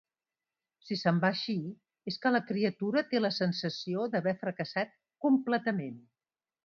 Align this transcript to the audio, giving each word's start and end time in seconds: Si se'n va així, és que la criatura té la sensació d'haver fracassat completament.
Si 0.85 0.95
se'n 1.01 1.17
va 1.25 1.29
així, 1.33 1.55
és 2.11 2.17
que 2.23 2.31
la 2.33 2.41
criatura 2.51 3.03
té 3.11 3.21
la 3.21 3.31
sensació 3.37 4.09
d'haver 4.15 4.35
fracassat 4.41 4.97
completament. 5.27 6.01